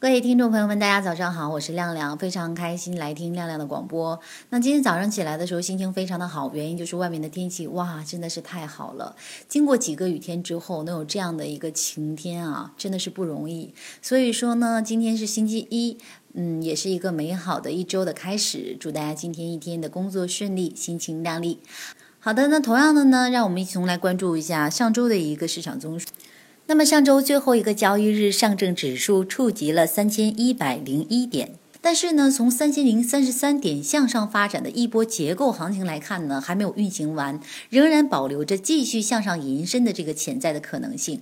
[0.00, 4.20] 各位听众朋友们，大家早上好，我是亮亮，非常开心来听亮亮的广播。
[4.50, 9.16] 那今天早上起来的时候心情非常的好，原因就是外面的天气哇，真的是太好了。
[9.48, 13.72] 经过几个雨天之后，能有这样的一个晴天啊，真的是不容易。
[14.02, 15.96] 所以说呢，今天是星期一，
[16.34, 18.76] 嗯，也是一个美好的一周的开始。
[18.78, 21.60] 祝大家今天一天的工作顺利，心情亮丽。
[22.18, 26.08] 好的，那同样的呢，让我们一起来关注一下上周的一个市场综述。
[26.66, 37.38] 那么上周最后一个交易日，上证指数触及了三千一百零一点，但是呢，从三千零三十三点向上发展的一波结构行情来看呢，还没有运行完，
[37.68, 41.20] 仍然保留着继续向上延伸的这个潜在的可能性。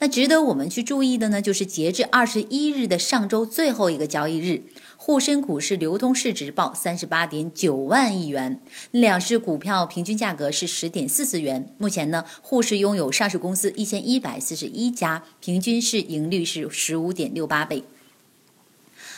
[0.00, 4.64] 那值得我们去注意的呢，就是截至二十一日的上周最后一个交易日。
[4.98, 11.74] 沪深股市流通市值报三十八点九万亿元，两市股票平均价格是十点四四元。
[11.78, 17.82] 目前呢，沪市拥有上市公司一千一百四十一家，平均市盈率是十五点六八倍。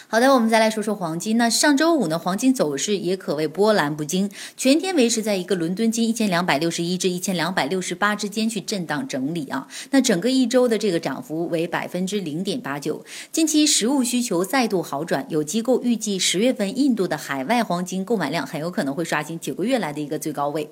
[0.06, 1.36] 好的，我们再来说说黄金。
[1.38, 9.66] 那上周五呢，黄金走势也可谓波澜不惊，全天维持在一个伦敦金一千两百六十一至一千两百六十八之间去震荡整理啊。
[9.90, 13.04] 那整个一周的这个涨幅为百分之零点八九。
[13.32, 20.70] 近期实物需求再度好转，有机构预计十月份印度的海外黄金购买量很有可能会刷新九个月来的一个最高位。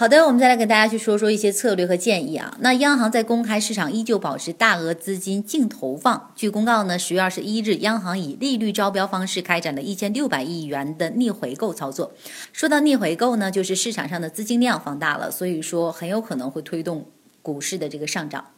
[0.00, 2.56] 好的，我们再来给大家去说说一些策略和建议啊。
[2.60, 6.32] 那央行在公开市场依旧保持大额资金净投放。
[6.34, 12.14] 据公告呢，十月二十一日，央行以利率招标方式开展了一千六百亿元的逆回购操作。
[12.50, 17.04] 说到逆回购呢，就是市场上的资金量放大了，所以说很有可能会推动。
[17.42, 18.50] 股市的这个上涨，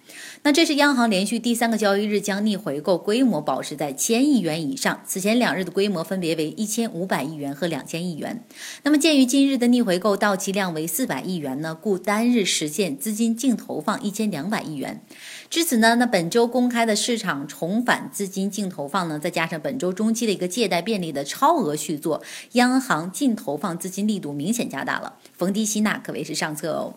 [0.42, 5.00] 那这是央行连续第三个交易日将逆回购规模保持在千亿元以上。
[5.06, 8.44] 此前两日的规模分别为一千五百亿元和两千亿元。
[8.82, 15.00] 那么鉴于今日的逆回购到期量为四百亿元呢，故单日实现资金净投放一千两百亿元。
[15.48, 22.22] 至此呢，那本周公开的市场重返资金净投放呢，再加上本周中期的一个借贷便利的超额续作，
[22.52, 26.94] 央行净投放资金力度明显加大了，逢低吸纳可谓是上策哦。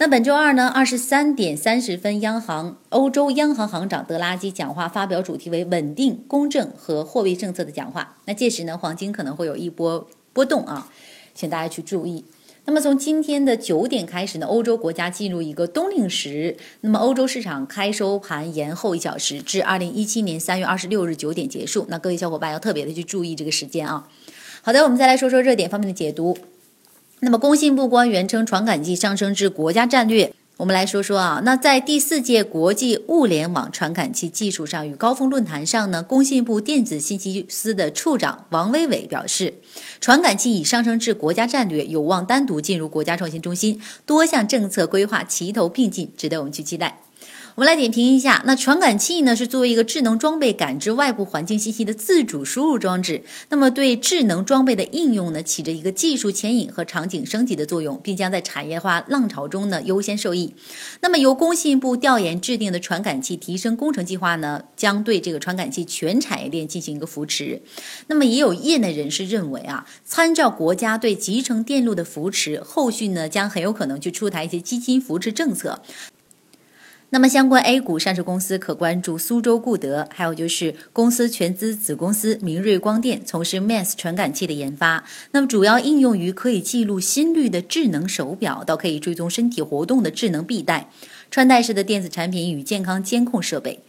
[0.00, 8.16] 那本周二呢，二十三点三十分，央行欧洲央行行长德拉基讲话，发表主题为稳定、公正和货币政策的讲话。
[8.26, 10.88] 那届时呢，黄金可能会有一波波动啊，
[11.34, 12.24] 请大家去注意。
[12.66, 21.86] 那么从今天的九点开始呢，欧洲国家进入一个冬令时，那么欧洲市场开收盘延后一小时，至二零一七年三月二十六日九点结束。
[21.88, 24.08] 那各位小伙伴要特别的去注意这个时间啊。
[24.62, 26.38] 好的，我们再来说说热点方面的解读。
[27.20, 30.32] 那么，工信部官员称，传感器上升至国家战略。
[30.58, 39.54] 我们来说说啊，那在第四届国际物联网传感器技术上与高峰论坛上呢，工信部电子信息司的处长王伟伟表示，
[40.00, 47.00] 传感器已上升至国家战略，有望单独进入国家创新中心，多项政策规划齐头并进，值得我们去期待。
[47.58, 60.54] 我们来点评一下，那传感器呢是作为一个智能装备感知外部环境信息的自主输入装置，那么对智能装备的应用呢起着一个技术牵引和场景升级的作用，并将在产业化浪潮中呢优先受益。
[61.00, 67.60] 那么由工信部调研制定的传感器提升工程计划呢，将对这个传感器全产业链进行一个扶持。
[68.06, 75.82] 那么也有业内人士认为啊，参照国家对集成电路的扶持，后续呢将很有可能去出台一些基金扶持政策。
[77.10, 85.04] 那么，相关 A 股上市公司可关注苏州固德，还有就是公司全资子公司明锐光电，从事 Mass 传感器的研发。
[85.30, 90.90] 那么，主要应用于可以记录心率的智能手表，到可以追踪身体活动的智能臂带、
[91.30, 93.80] 穿戴式的电子产品与健康监控设备。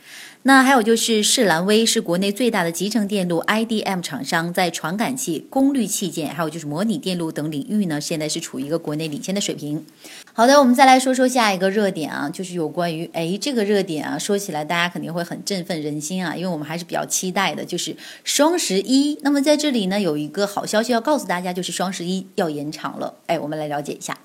[0.44, 9.85] 那还有就是士兰威是国内最大的集成电路 IDM 厂商，在传感器、功率器件，还有就是模拟电路等领域呢，现在是处于一个国内领先的水平。
[10.31, 19.19] 好的，我们再来说说下一个热点啊，就是有关于哎这个热点啊，说起来大家肯定会很振奋人心啊，因为我们还是比较期待的，就是双十一。
[19.21, 23.13] 那么在这里呢，有一个好消息要告诉大家，就是双十一要延长了。
[23.27, 24.17] 哎，我们来了解一下。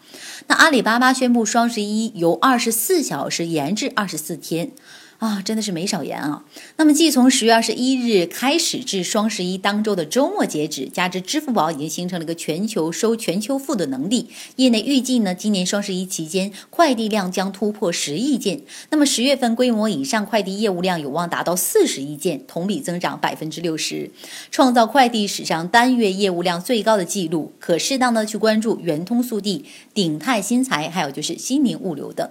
[0.47, 4.73] 那阿里巴巴宣布，双十一由二十四小时延至二十四天。
[5.19, 6.45] 啊，真的是没少延啊！
[6.77, 18.63] 那么，继从十月二十一日开始至双十一当周的周末截止，加之支付宝已经形成了一个全球收全球付的能力，业内预计呢，今年双十一期间快递量将突破十亿件。
[18.91, 24.11] 那么，十月份规模以上快递业务量有望达到四十亿件，同比增长百分之六十，
[24.51, 27.53] 创造快递史上单月业务量最高的记录。
[27.61, 29.65] 可适当的去关注圆通速递、
[29.95, 32.29] 鼎泰新材，还有就是新宁物流等。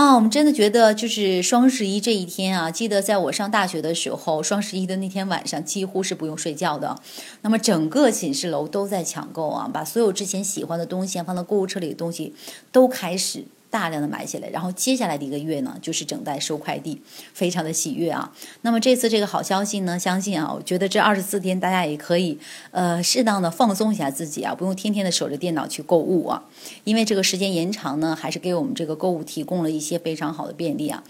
[0.00, 6.98] 啊，我们真的觉得就是双十一这一天啊，记得在我上大学的时候，双十一的那天晚上几乎是不用睡觉的。
[7.42, 12.32] 那么整个寝室楼都在抢购啊，把所有之前喜欢的东西放到购物车里的东西
[12.72, 17.00] 都开始大量的买起来，然后接下来的一个月呢，就是等待收快递，
[17.32, 18.32] 非常的喜悦啊。
[18.62, 22.38] 那么这次这个好消息呢，相信啊，我觉得这二十四天大家也可以
[22.72, 26.42] 呃适当的放松一下自己啊，不用天天的守着电脑去购物啊，
[26.84, 31.04] 因为这个时间延长呢，还是给我们这个购物提供了一些非常好的便利啊。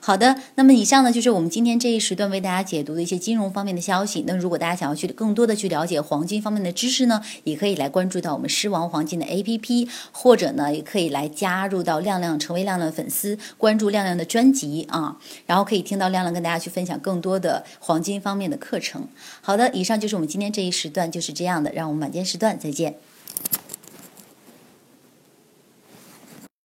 [0.00, 4.24] 好的，那么以上呢就是我们今天这一时段为大家解读的一些金融方面的消息。
[4.26, 19.08] 那如果大家想要去更多的去了解黄金方面的知识呢，也可以来关注到我们狮王黄金的 APP，或者呢也可以来加入到亮亮，成为亮亮的粉丝，关注亮亮的专辑啊，然后可以听到亮亮跟大家去分享更多的黄金方面的课程。
[19.40, 22.94] 好的，以上就是我们今天这一时段就是这样的，让我们晚间时段再见。